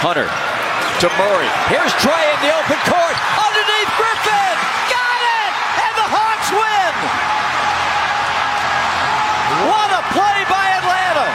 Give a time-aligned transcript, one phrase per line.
[0.00, 0.28] Hunter
[1.00, 1.50] to Murray.
[1.68, 3.16] Here's Trey in the open court.
[3.36, 4.54] Underneath Griffin.
[4.88, 5.52] Got it!
[5.80, 6.94] And the Hawks win!
[9.68, 11.28] What a play by Atlanta!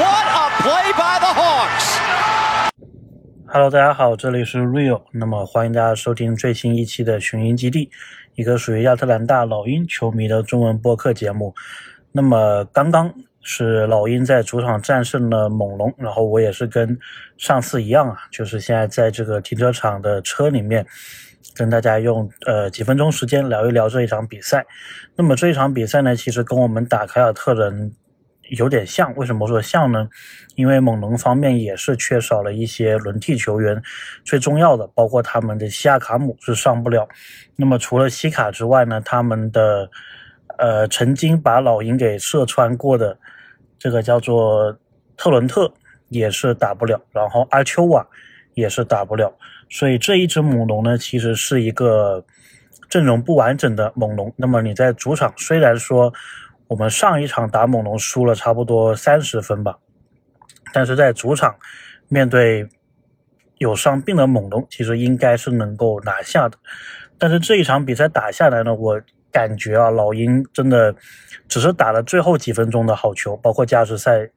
[0.00, 2.00] What a play by the Hawks!
[3.48, 7.90] Hello，大家好，这里是 Real，那么欢迎大家收听最新一期的雄鹰基地，
[8.34, 11.54] 一个属于亚特兰大老鹰球迷的中文播客节目。
[12.12, 13.12] 那么刚刚
[13.49, 16.99] 是老鹰在主场战胜了猛龙，然后我也是跟
[17.37, 20.85] 上次一样啊，就是现在在这个停车场的车里面，
[21.55, 24.65] 跟大家用呃几分钟时间聊一聊这一场比赛。
[25.15, 27.93] 那么这一场比赛呢，其实跟我们打凯尔特人。
[28.51, 30.07] 有点像，为什么说像呢？
[30.55, 33.83] 因为猛龙方面也是缺少了一些轮替球员，
[34.23, 37.05] 最重要的包括他们的西亚卡姆是上不了。
[37.57, 39.89] 那么除了西卡之外呢，他们的
[40.57, 43.19] 呃曾经把老鹰给射穿过的
[43.77, 44.77] 这个叫做
[45.15, 45.73] 特伦特
[46.09, 48.07] 也是打不了，然后阿丘瓦
[48.53, 49.33] 也是打不了。
[49.69, 52.25] 所以这一支猛龙呢，其实是一个
[52.89, 54.33] 阵容不完整的猛龙。
[54.37, 56.13] 那么你在主场虽然说。
[56.69, 59.77] 我们上一场打猛龙输了差不多三十分吧，
[60.73, 61.55] 但是在主场
[62.09, 62.67] 面对
[63.57, 66.57] 有伤病的猛龙，其实应该是能够拿下的。
[67.17, 69.01] 但是这一场比赛打下来呢，我
[69.37, 70.95] 感觉啊，老鹰真的
[71.47, 74.27] 只是打了最后几分钟的好球，包括加时赛。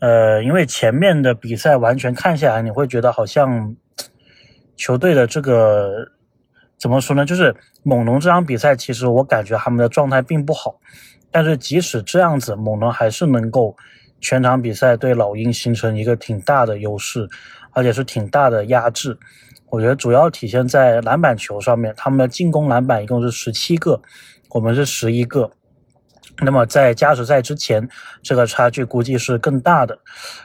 [0.00, 3.74] 呃，因为前面的比赛完全看下来，你会觉得好像
[4.76, 5.90] 球队的这个
[6.78, 7.26] 怎么说呢？
[7.26, 10.78] 就是猛龙这场比赛，其实我感觉他们的状态并不好。
[11.32, 13.76] 但是即使这样子，猛龙还是能够
[14.20, 17.28] 全场比赛对老鹰形成一个挺大的优势，
[17.72, 19.18] 而且是挺大的压制。
[19.70, 24.00] 我觉得主要体现在篮板球上面，他们的进攻篮板一共是十七个，
[24.50, 25.50] 我们是十一个。
[26.40, 27.88] 那么在加时赛之前，
[28.22, 29.98] 这个差距估计是更大的。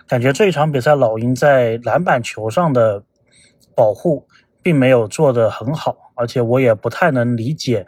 [0.07, 3.03] 感觉这一场比赛老鹰在篮板球上的
[3.75, 4.27] 保护
[4.61, 7.85] 并没有做得很好，而且我也不太能理解。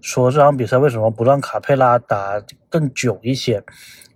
[0.00, 3.62] 说这场比赛为什么不让卡佩拉打更久一些？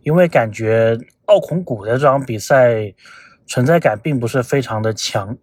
[0.02, 0.96] 因为感觉
[1.26, 2.94] 奥孔古的这场比赛
[3.46, 5.36] 存在感并不是非常的强。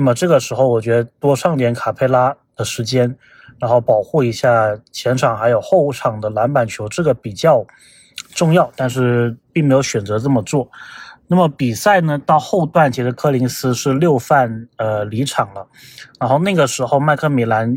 [0.00, 3.14] 那么这个时候，我觉得多上点卡佩拉的时间，
[3.58, 7.66] 然后保护一下前场还有后场的篮板球，这个比较
[8.34, 8.72] 重要。
[8.74, 10.70] 但是并没有选择这么做。
[11.26, 15.68] 那么比赛呢，到后段其实柯林斯是六犯呃离场了，
[16.18, 17.76] 然后那个时候麦克米兰。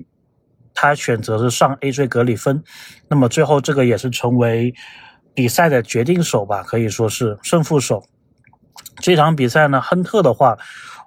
[0.76, 2.64] 他选择是上 AJ 格里芬，
[3.08, 4.74] 那么最后这个也是成为
[5.36, 8.04] 比赛的决定手吧，可以说是胜负手。
[8.96, 10.58] 这场比赛呢，亨特的话，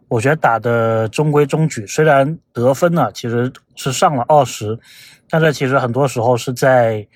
[0.08, 4.78] 我觉得打的中规中矩，虽然得分呢其实是上了二十，
[5.28, 7.06] 但是其实很多时候是在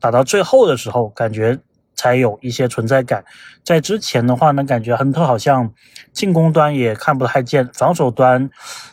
[0.00, 1.58] 打到最后的时候，感觉。
[2.00, 3.24] 才有一些存在感，
[3.64, 5.68] 在之前的话呢，感觉亨特好像
[6.12, 8.48] 进攻端也看不太见，防守端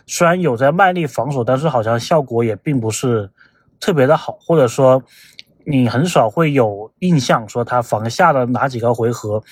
[0.08, 3.30] 虽然有在卖力防守，但是好像效果也并不是
[3.80, 5.04] 特别的好，或者说
[5.68, 9.44] 你很少会有印象说他防下了哪几个回合，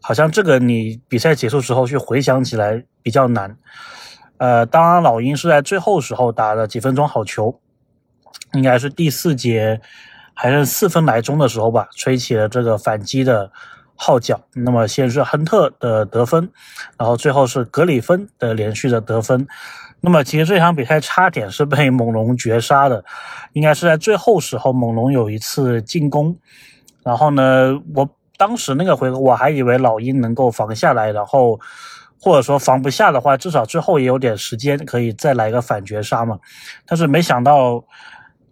[0.00, 3.56] 好像这个你比赛结束之后去回想起来比较难。
[4.38, 7.60] 呃，当然老鹰是在最后时候打了几分钟好球，
[8.52, 9.80] 应该是第四节。
[10.38, 13.50] 还是四分来钟的时候吧，吹起了这个反击的
[13.94, 14.38] 号角。
[14.52, 16.50] 那么先是亨特的得分，
[16.98, 19.46] 然后最后是格里芬的连续的得分。
[20.02, 23.02] 那么其实这场比赛差点是被猛龙绝杀的，
[23.54, 26.36] 应该是在最后时候，猛龙有一次进攻，
[27.02, 28.06] 然后呢，我
[28.36, 31.58] 当时那个回合我还以为老鹰能够防下来，然后
[32.20, 36.38] 或者说防不下的话，至少最后也有点时间可以再来个反绝杀嘛。
[36.86, 37.84] 但是没想到。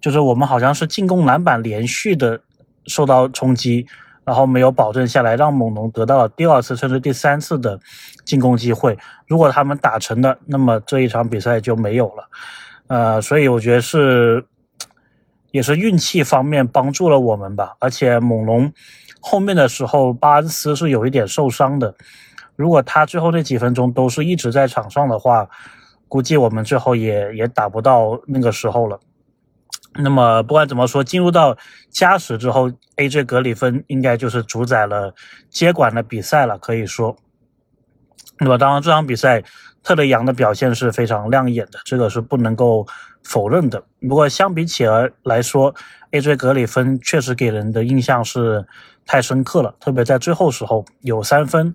[0.00, 2.38] 就是我们好像是进攻篮板连续的
[2.84, 3.86] 受到冲击，
[4.22, 7.80] 然后没有保证下来，让猛龙得到了第二次甚至第三次的
[8.22, 8.98] 进攻机会。
[9.26, 12.28] 如果他们打成了，那么这一场比赛就没有了。
[12.88, 14.44] 呃，所以我觉得是
[15.52, 17.74] 也是运气方面帮助了我们吧。
[17.78, 18.70] 而且猛龙
[19.20, 21.94] 后面的时候，巴恩斯是有一点受伤的。
[22.56, 25.48] 如果他最后那几分钟都是一直在场上的话，
[26.08, 29.00] 估计我们最后也也打不到那个时候了。
[29.96, 31.56] 那么不管怎么说，进入到
[31.88, 35.14] 加时之后，AJ 格里芬应该就是主宰了
[35.48, 37.16] 接管了比赛了，可以说。
[38.40, 39.42] 那么当然，这场比赛
[39.84, 42.84] 特雷杨的表现是非常亮眼的，这个是不能够
[43.22, 43.84] 否认的。
[44.08, 45.72] 不过相比起来来说
[46.10, 48.66] ，AJ 格里芬确实给人的印象是
[49.06, 51.72] 太深刻了，特别在最后时候有三分，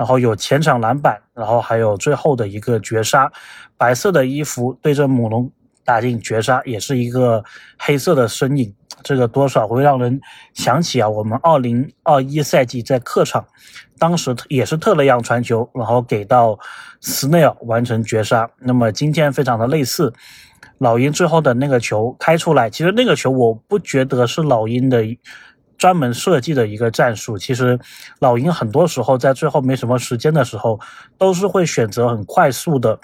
[0.00, 3.30] 然后有前场篮板，然后还有最后的一个绝杀，
[3.76, 5.52] 白色的衣服对着猛龙。
[5.82, 7.42] 打进绝杀也是一个
[7.76, 10.20] 黑色的身影，这个多少会让人
[10.54, 13.44] 想起啊，我们二零二一赛季在客场，
[13.98, 16.56] 当时也是特雷杨传球，然后给到
[17.00, 18.48] 斯内尔完成绝杀。
[18.60, 20.12] 那么今天非常的类似，
[20.78, 25.04] 老鹰最后的那个球开出来，其实那个球我不觉得是老鹰的。
[25.80, 27.78] 专门设计的一个战术，其实
[28.18, 30.78] 老鹰很多时候在最后没什么时间的时候，
[31.16, 33.00] 都是会选择很快速的，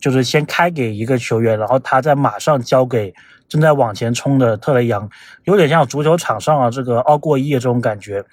[0.00, 3.14] 就是先开给一个球员，然后他再马上交给
[3.48, 5.08] 正在往前冲的特雷杨，
[5.44, 8.24] 有点像足球场上啊这个奥过一这种感觉。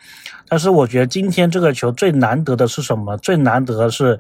[0.50, 3.16] 但是我觉得今天这个球最难得的是什么？
[3.18, 4.20] 最难得的是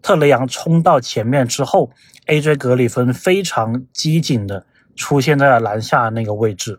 [0.00, 1.90] 特雷杨冲到前面之后
[2.28, 4.64] ，AJ 格里芬非常机警的
[4.94, 6.78] 出现在了篮下那个位置。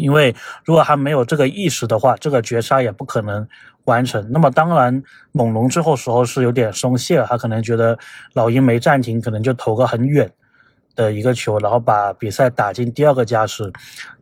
[0.00, 3.46] 因为如果还没有这个意识的话，这个绝杀也不可能
[3.84, 4.26] 完成。
[4.30, 5.02] 那么当然，
[5.32, 7.98] 猛龙最后时候是有点松懈了，他可能觉得
[8.32, 10.30] 老鹰没暂停，可能就投个很远
[10.94, 13.72] 的一个球，然后把比赛打进第二个加时。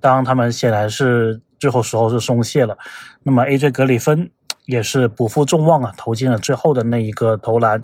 [0.01, 2.77] 当，他们显然是最后时候是松懈了。
[3.23, 4.31] 那么 AJ 格里芬
[4.67, 7.83] 也是不负众望啊，投进了最后的那一个投篮。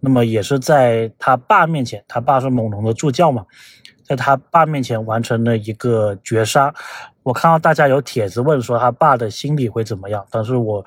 [0.00, 3.46] 那么也是在他爸面前，他爸是猛龙的助教嘛。
[4.02, 6.74] 在他爸面前完成了一个绝杀，
[7.24, 10.84] 我看到大家有帖子问说他爸的心理会怎么样，但是我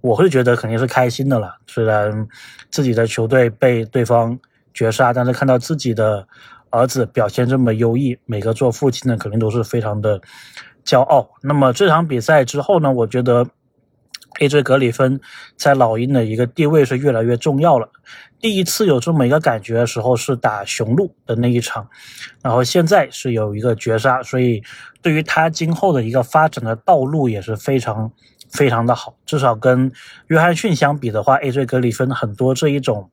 [0.00, 1.54] 我会觉得肯定是开心的了。
[1.68, 2.26] 虽然
[2.70, 4.36] 自己的球队被对方
[4.72, 6.26] 绝杀，但是看到自己的
[6.70, 10.20] 儿子表现这么优异，每个做父亲的肯定都是非常的
[10.84, 11.30] 骄傲。
[11.40, 13.46] 那么这场比赛之后呢，我觉得。
[14.40, 14.62] A.J.
[14.62, 15.20] 格里芬
[15.56, 17.88] 在老鹰的一个地位是越来越重要了。
[18.40, 21.88] 第一次有这么一个感觉的时候是打雄鹿的那一场，
[22.42, 24.62] 然后现在是有一个绝杀，所以
[25.00, 28.10] 对于他今后的一个发展的道路也是非常
[28.50, 29.16] 非常的好。
[29.24, 29.90] 至少跟
[30.26, 31.64] 约翰逊相比的话，A.J.
[31.64, 33.10] 格里芬很多这一种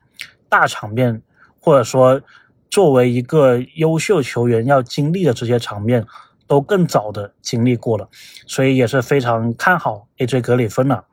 [0.50, 1.22] 大场面，
[1.60, 2.22] 或者说
[2.70, 6.06] 作为一个优秀球员要经历的这些场面。
[6.52, 8.10] 都更早的经历过了，
[8.46, 11.06] 所以也是非常看好 AJ 格里芬了。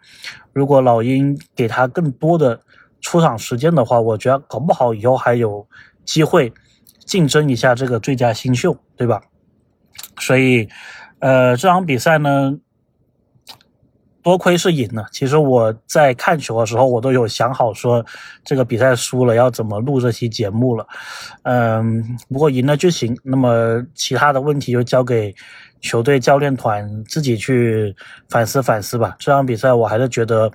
[0.52, 2.60] 如果老鹰给他更多的
[3.00, 5.64] 出场时间的话，我觉得搞不好以后还有
[6.04, 6.52] 机会
[7.04, 9.22] 竞争一下这个最佳新秀，对吧？
[10.18, 10.68] 所以，
[11.20, 12.58] 呃，这场比赛呢。
[14.22, 15.06] 多亏是赢了。
[15.12, 18.04] 其实我在看球的时候，我都有想好说，
[18.44, 20.86] 这个比赛输了要怎么录这期节目了。
[21.42, 23.16] 嗯，不过赢了就行。
[23.22, 25.34] 那么其他的问题就交给
[25.80, 27.94] 球队教练团自己去
[28.28, 29.16] 反思反思吧。
[29.18, 30.50] 这场比赛我还是觉得，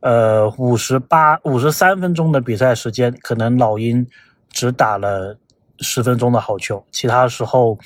[0.00, 4.06] 呃，五十八、五十三分钟的比赛时间，可能老鹰
[4.50, 5.38] 只打了
[5.78, 7.78] 十分钟的好球，其他时候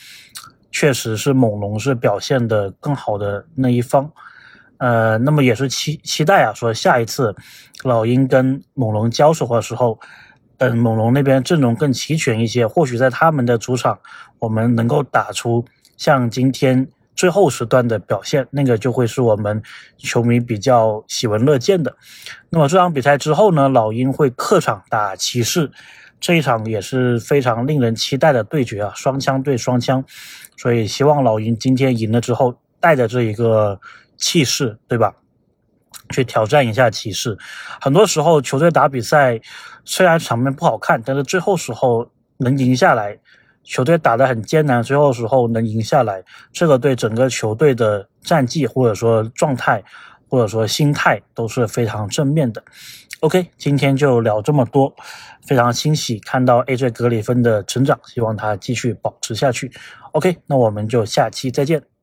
[0.73, 4.11] 确实是猛龙是表现的更好的那一方。
[4.79, 7.35] 呃，那么也是期期待啊，说下一次
[7.83, 9.99] 老鹰跟猛龙交手的时候，
[10.59, 13.99] 等猛龙那边阵容更齐全一些，或许在他们的主场，
[14.39, 15.65] 我们能够打出
[15.97, 19.63] 像今天最后时段的表现，那个就会是我们
[19.97, 21.97] 球迷比较喜闻乐见的。
[22.51, 25.71] 那么这场比赛之后呢，老鹰会客场打骑士，
[26.21, 30.05] 这一场也是非常令人期待的对决啊，双枪对双枪，
[30.59, 33.81] 所以希望老鹰今天赢了之后，带着这一个。
[34.17, 35.15] 气势，对吧？
[36.11, 37.37] 去挑战一下骑士。
[37.81, 39.41] 很多时候，球队打比赛
[39.85, 42.09] 虽然场面不好看，但是最后时候
[42.39, 43.19] 能赢下来，
[43.65, 46.23] 球队打得很艰难，最后时候能赢下来，
[46.53, 49.83] 这个对整个球队的战绩或者说状态
[50.29, 52.63] 或者说心态都是非常正面的。
[53.21, 54.95] OK，今天就聊这么多，
[55.45, 59.73] 非常欣喜看到 AJ 格里芬的成长，希望他继续保持下去。
[60.13, 61.96] OK，那我们就下期再见。